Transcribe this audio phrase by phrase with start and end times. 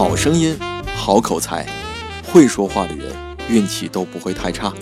[0.00, 0.56] 好声音，
[0.96, 1.66] 好口才，
[2.24, 3.14] 会说话的人
[3.50, 4.72] 运气都不会太差。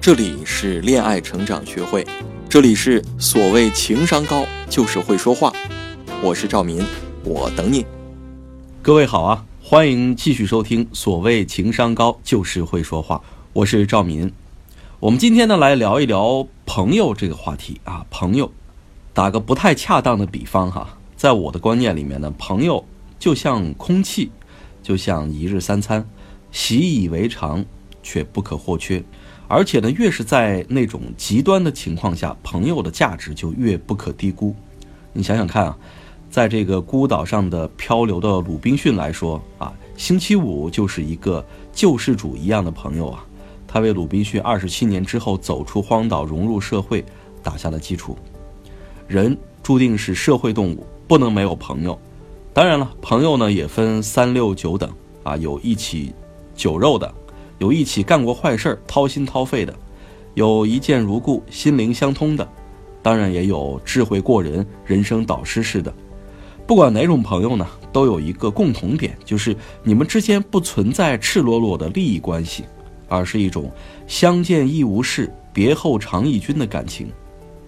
[0.00, 2.06] 这里是恋爱成长学会，
[2.48, 5.52] 这里是所谓情商高就是会说话。
[6.22, 6.82] 我是赵民，
[7.22, 7.84] 我等你。
[8.80, 13.20] 各位好啊，欢迎继续收听所谓情商高就是会说话。
[13.52, 14.32] 我是赵民。
[15.00, 18.50] 我们今天呢来聊一聊朋友这个话题啊，朋友。
[19.12, 22.82] 打个不太恰当的比方哈，在我的观念里面呢，朋友
[23.20, 24.32] 就像空气，
[24.82, 26.04] 就像一日三餐，
[26.50, 27.64] 习以为常
[28.02, 29.00] 却不可或缺。
[29.46, 34.56] 而且呢，越是在那种极端的情况下，朋友的价值就越不可低估。
[35.12, 35.76] 你想想看啊，
[36.30, 43.22] 在这个孤岛上的漂流的鲁滨逊来说啊，星期五就是一个救世主一样的朋友啊，
[43.68, 47.04] 他为鲁滨逊二十七年之后走出荒岛、融入社会
[47.42, 48.16] 打下了基础。
[49.06, 52.00] 人注定是社会动物，不能没有朋友。
[52.52, 54.90] 当然了，朋友呢也分三六九等
[55.22, 56.12] 啊，有一起
[56.54, 57.12] 酒肉的，
[57.58, 59.72] 有一起干过坏事儿、掏心掏肺的，
[60.34, 62.46] 有一见如故、心灵相通的，
[63.02, 65.94] 当然也有智慧过人、人生导师式的。
[66.66, 72.64] 不管哪种朋友呢，都有一个共同点，就是你们之间不存在赤裸裸的利益关系，
[73.08, 73.70] 而是一种
[74.08, 77.08] 相见亦无事，别后常忆君的感情。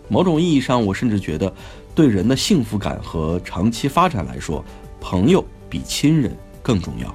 [0.09, 1.53] 某种意义上，我甚至觉得，
[1.95, 4.65] 对人的幸福感和长期发展来说，
[5.01, 7.15] 朋友比亲人更重要。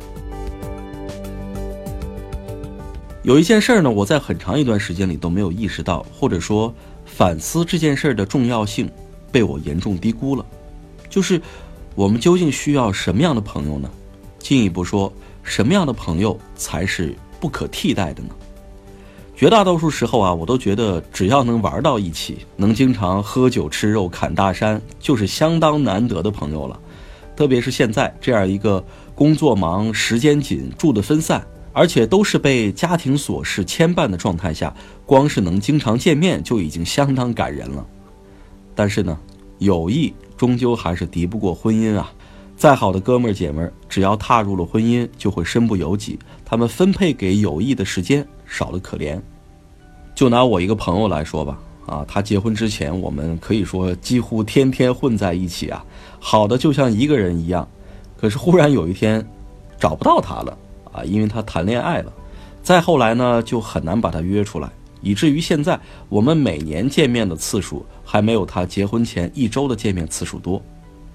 [3.23, 6.73] 有一件事儿呢，我在很长一段时间里都没有意识到，或者说
[7.05, 8.89] 反思这件事儿的重要性，
[9.31, 10.45] 被我严重低估了。
[11.09, 11.41] 就是
[11.95, 13.89] 我们究竟需要什么样的朋友呢？
[14.39, 15.11] 进一步说，
[15.43, 18.29] 什么样的朋友才是不可替代的呢？
[19.37, 26.79] 绝大多数时候啊，我都觉得只要能玩到一起，能经常喝酒吃肉侃大山，就是相当难得的朋友了。
[27.35, 37.85] 特别是现在这样一个工作忙、时间紧、住的分散，而且都是被家庭琐事牵绊的状态下，光是能经常见面就已经相当感人了。
[38.73, 39.15] 但是呢，
[39.59, 42.11] 友谊终究还是敌不过婚姻啊。
[42.55, 46.17] 再好的哥们儿姐们儿，只要踏入了婚姻，就会身不由己。
[46.43, 49.19] 他们分配给友谊的时间少得可怜。
[50.15, 55.85] 就拿我一个朋友来说吧，啊，他结婚之前，我们可以说几乎天天混在一起啊，
[56.19, 57.67] 好的就像一个人一样。
[58.19, 59.23] 可是忽然有一天，
[59.79, 60.57] 找不到他了
[60.91, 62.11] 啊，因为他谈恋爱了。
[62.63, 64.67] 再后来呢，就很难把他约出来，
[65.01, 65.79] 以至于现在
[66.09, 70.61] 我们每年见面的次数还没有他结婚前一周的见面次数多。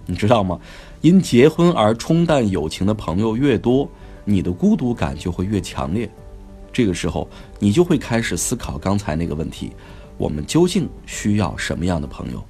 [0.07, 0.59] 你知道吗？
[1.01, 3.89] 因结婚而冲淡友情的朋友越多，
[4.25, 6.09] 你的孤独感就会越强烈。
[6.73, 7.29] 这个时候，
[7.59, 9.73] 你就会开始思考刚才那个问题：
[10.17, 12.43] 我们究竟需要什么样的朋友？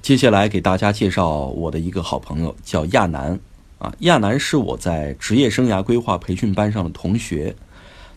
[0.00, 3.38] 接下来给大家介绍我的一个好朋友，叫亚楠。
[3.78, 7.54] 啊，亚楠是我在职业生涯规划培训班上的同学。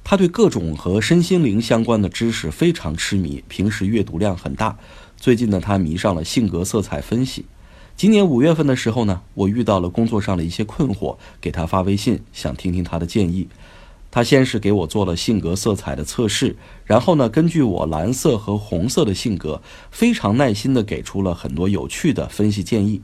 [0.04, 4.78] 他对各种和身心灵相关的知识非常痴迷，平时阅读量很大。
[5.18, 7.46] 最近呢，他迷上了性格色彩分析。
[7.98, 13.48] 今年五月份的时候呢，我遇到了工作上的一些困惑，给他发微信，想听听他的建议。
[14.12, 19.60] 他先是给我做了性格色彩的测试，然后呢，根据我蓝色和红色的性格，
[19.90, 23.02] 非常耐心地给出了很多有趣的分析建议。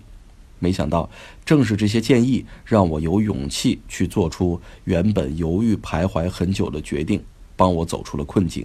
[0.60, 1.10] 没想到，
[1.44, 7.20] 正是这些建议让我有勇气去做出原本犹豫徘徊很久的决定，
[7.56, 8.64] 帮我走出了困境。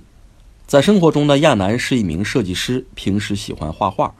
[0.66, 4.14] 在生活中呢，亚楠是一名设计师，平时喜欢画画，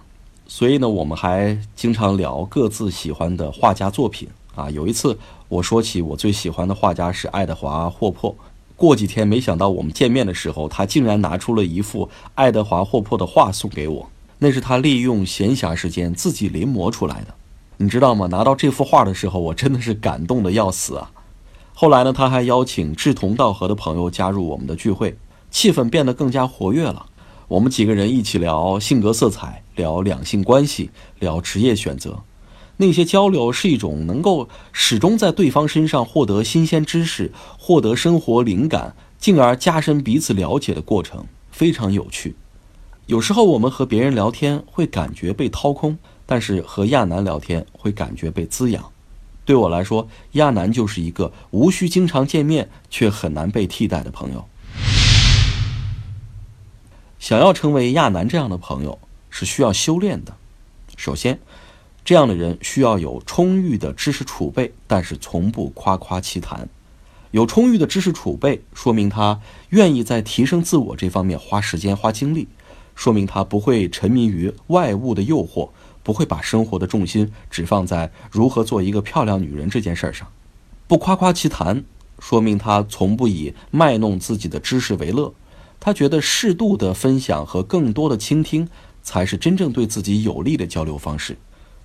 [0.50, 4.70] 所以呢，我们还经常聊各自喜欢的画家作品啊。
[4.70, 5.16] 有一次，
[5.48, 8.34] 我说起我最喜欢的画家是爱德华·霍珀，
[8.75, 14.08] 过几天，没想到我们见面的时候，他竟然拿出了一幅爱德华·霍珀的画送给我，
[14.38, 17.34] 那是他利用闲暇时间自己临摹出来的。
[17.76, 18.26] 你知道吗？
[18.28, 21.10] 拿到这幅画的时候，我真的是感动的要死啊！
[21.75, 25.16] 后来呢，他还邀请志同道合的朋友加入我们的聚会，
[25.50, 27.04] 气氛变得更加活跃了。
[27.48, 32.22] 我们几个人一起聊性格色彩，聊两性关系，聊职业选择。
[32.76, 42.37] 那些交流是一种能够始终在对方身上获得新鲜知识、获得生活灵感，进而加深彼此了解的过程，非常有趣。
[43.06, 45.99] 有时候我们和别人聊天会感觉被掏空。
[46.31, 48.84] 但是和亚楠聊天会感觉被滋养，
[49.46, 54.44] 对我来说，亚楠就是一个无需经常见面却很难被替代的朋友。
[57.28, 58.98] 想要成为亚楠这样的朋友
[59.28, 60.34] 是需要修炼的。
[60.96, 61.38] 首先，
[62.02, 66.70] 这样的人需要有充裕的知识储备，但是从不夸夸其谈。
[67.30, 72.48] 有充裕的知识储备，说明他愿意在提升自我这方面花时间花精力。
[72.94, 75.69] 说明他不会沉迷于外物的诱惑，
[76.02, 80.26] 不会把生活的重心只放在如何做一个漂亮女人这件事上。
[80.86, 81.84] 不夸夸其谈，
[82.19, 85.34] 说明他从不以卖弄自己的知识为乐。
[85.80, 88.69] 他觉得适度的分享和更多的倾听，
[89.02, 91.36] 才是真正对自己有利的交流方式。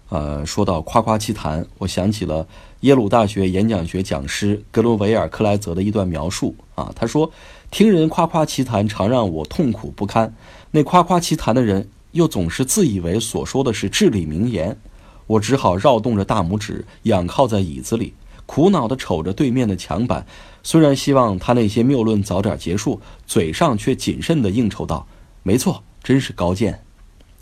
[0.10, 2.48] 呃，说到夸夸其谈，我想起了
[2.82, 6.92] 耶鲁大学演讲学讲师格罗维尔·克莱泽的一段描述啊。
[6.96, 7.32] 他说
[7.72, 10.36] ：“听人夸夸其谈，常让我痛苦不堪。
[10.70, 14.78] 那夸夸其谈的人，又总是自以为所说的是至理名言。
[15.26, 18.14] 我只好绕动着大拇指，仰靠在椅子里，
[18.46, 20.26] 苦恼地瞅着对面的墙板。
[20.64, 25.06] 虽然希望他那些谬论早点结束，嘴上却谨慎地应酬道
[25.44, 26.82] ：‘没错，真是高见。’”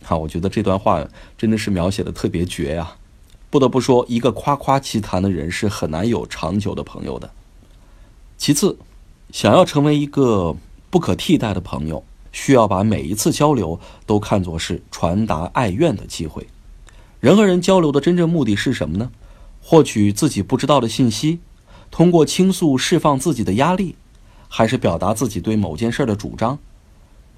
[0.04, 1.08] 好，我觉得这段话
[1.38, 2.96] 真的是描写的特别绝呀！
[3.52, 7.30] 不得不说，一个夸夸其谈的人是很难有长久的朋友的。
[8.38, 8.78] 其次，
[9.32, 10.56] 想要成为一个
[10.90, 16.48] 不可替代的朋友，需要把每一次交流都看作是传达爱怨的机会。
[17.20, 19.12] 人和人交流的真正目的是什么呢？
[19.62, 21.40] 获取自己不知道的信息，
[21.90, 23.96] 通过倾诉释放自己的压力，
[24.48, 26.58] 还是表达自己对某件事的主张？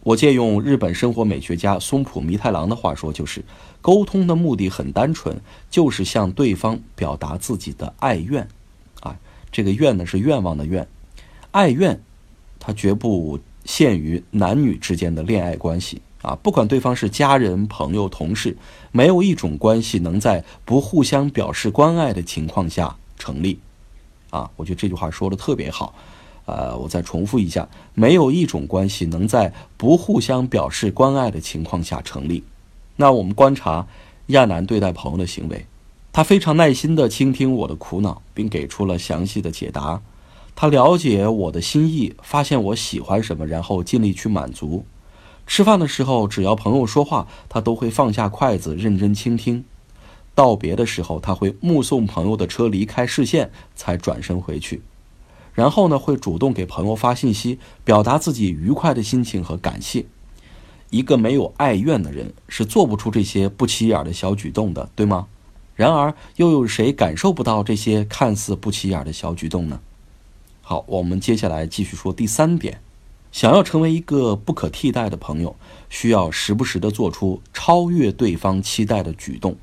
[0.01, 3.43] 我借用日本生活美学家松浦弥太郎的话说，就是
[3.81, 5.39] 沟通的目的很单纯，
[5.69, 8.47] 就是向对方表达自己的爱怨。
[9.01, 9.17] 啊，
[9.51, 10.87] 这个怨呢是愿望的愿，
[11.51, 12.01] 爱怨，
[12.59, 18.57] 它绝不限于男女之间的恋爱关系啊，不管对方是家人、朋友、同事，
[18.91, 23.59] 没有一种关系能在不互相表示关爱的情况下成立。
[24.31, 25.93] 啊，我觉得这句话说的特别好。
[26.45, 32.43] 呃，我再重复一下，没有一种关系能在不互相表示关爱的情况下成立。
[32.95, 33.87] 那我们观察
[34.27, 35.65] 亚楠对待朋友的行为，
[36.11, 40.01] 他非常耐心地倾听我的苦恼，并给出了详细的解答。
[40.55, 44.85] 他了解我的心意，发现我喜欢什么，然后尽力去满足。
[45.45, 49.65] 吃饭的时候，只要朋友说话，他都会放下筷子，认真倾听。
[50.35, 54.81] 道别的时候，他会目送朋友的车离开视线，才转身回去。
[55.53, 60.05] 然后呢，会主动给朋友发信息，表达自己愉快的心情和感谢。
[60.89, 65.27] 一个没有爱怨的人是做不出这些不起眼的小举动的，对吗？
[65.75, 69.79] 然而，又有谁感受不到这些看似不起眼的小举动呢？
[70.61, 72.79] 好，我们接下来继续说第三点：
[73.33, 75.55] 想要成为一个不可替代的朋友，
[75.89, 79.57] 需要时不时的做出超越对方期待的举动。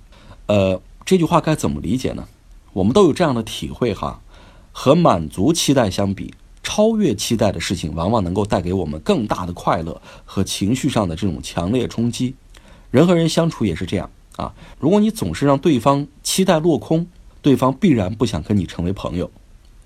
[0.46, 2.26] 呃，这句话该怎么理解呢？
[2.72, 4.20] 我们都有这样的体会哈。
[4.72, 6.34] 和满足期待相比，
[6.64, 12.34] 超越期待的事情往往能够带给我们更大的快乐和情绪上的这种强烈冲击。
[12.90, 14.52] 人和人相处也是这样啊。
[14.80, 17.06] 如果你总是让对方期待落空，
[17.40, 19.30] 对方必然不想跟你成为朋友。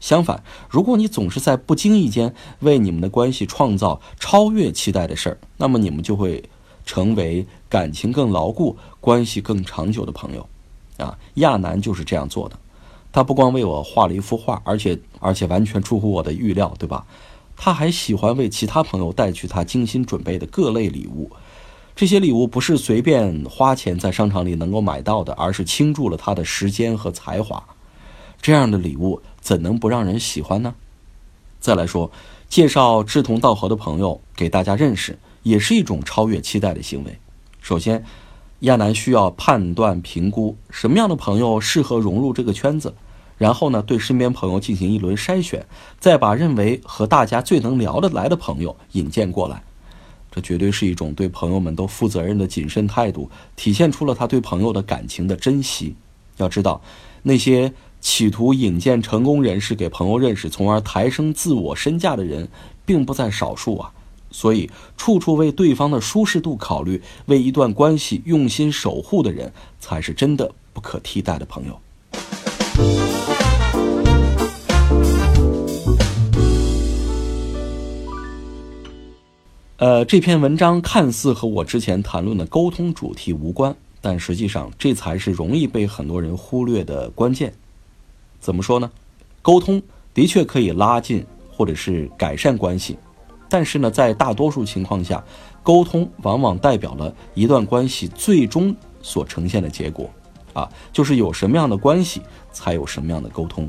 [0.05, 6.45] 相反，如果你总是在不经意间为你们的关系创造超越期待的事儿，那么你们就会
[6.85, 10.47] 成为感情更牢固、关系更长久的朋友。
[10.99, 12.59] 啊，亚楠就是这样做的。
[13.13, 17.07] 他不光为我画了一幅画，而且而且完全出乎我的预料，对吧？
[17.57, 21.31] 他还喜欢为其他朋友带去他精心准备的各类礼物，
[21.97, 27.65] 这些礼物不是随便花钱在商场里能够买到的，而是倾注了他的时间和才华。
[28.43, 30.75] 这样的礼物怎能不让人喜欢呢？
[31.61, 32.11] 再来说，
[32.49, 37.19] 介绍志同道合的朋友给大家认识，也是一种超越期待的行为。
[37.61, 38.03] 首先，
[38.61, 42.95] 亚楠需要判断评估什么样的朋友适合融入这个圈子。
[43.37, 45.67] 然后呢，对身边朋友进行一轮筛选，
[46.01, 49.63] 再把认为和大家最能聊得来的朋友引荐过来。
[50.31, 55.95] 这绝对是一种对朋友们都负责任的谨慎态度，体现出了他对朋友的感情的珍惜。
[56.39, 56.81] 要知道，
[57.23, 57.73] 那些
[58.05, 62.47] 企图引荐成功人士给朋友认识，从而抬升自我身价的人，
[62.85, 63.91] 并不在少数啊。
[64.31, 71.81] 所以，处处为对方的舒适度考虑，为一段关系用心守护的人，才是真的不可替代的朋友。
[79.79, 87.55] 呃，这篇文章看似和我之前谈论的沟通主题无关，但实际上这才是容易被很多人忽略的关键。
[88.45, 88.91] 怎么说呢？
[89.41, 89.81] 沟通
[90.13, 92.99] 的确可以拉近或者是改善关系，
[93.49, 95.25] 但是呢，在大多数情况下，
[95.63, 100.11] 沟通往往代表了一段关系最终所呈现的结果。
[100.53, 102.21] 啊，就是有什么样的关系，
[102.53, 103.67] 才有什么样的沟通。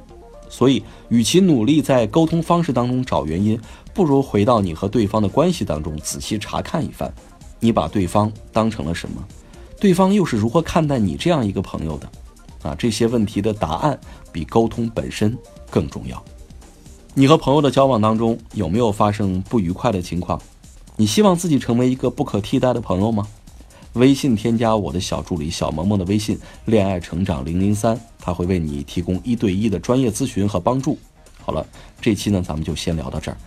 [0.50, 3.58] 所以，与其努力在沟通方式当中找原因，
[3.94, 7.12] 不如回到你和对方的关系当中仔细查看一番。
[7.62, 9.26] 你把对方当成了什么？
[9.80, 12.10] 对方又是如何看待你这样一个朋友的？
[12.66, 14.00] 啊，这些问题的答案
[14.32, 15.38] 比沟通本身
[15.70, 16.24] 更重要。
[17.14, 20.42] 你和朋友的交往当中有没有发生不愉快的情况？
[20.98, 23.28] 你希望自己成为一个不可替代的朋友吗？
[23.94, 30.98] 微信添加我的小助理小萌萌的微信“恋爱成长零零三”，他会为你提供一对一的专业咨询和帮助。
[31.42, 31.66] 好了，
[32.02, 33.38] 这期呢咱们就先聊到这儿，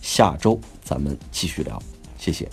[0.00, 1.82] 下周咱们继续聊，
[2.16, 2.48] 谢谢。